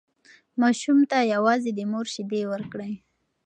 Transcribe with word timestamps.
ماشوم 0.61 0.99
ته 1.11 1.17
یوازې 1.33 1.71
د 1.73 1.79
مور 1.91 2.05
شیدې 2.13 2.41
ورکړئ. 2.51 2.93